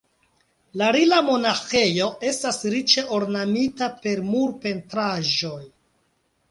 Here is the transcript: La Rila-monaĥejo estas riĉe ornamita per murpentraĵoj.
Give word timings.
La 0.81 0.87
Rila-monaĥejo 0.95 2.07
estas 2.31 2.59
riĉe 2.77 3.05
ornamita 3.19 3.93
per 4.07 4.27
murpentraĵoj. 4.33 5.65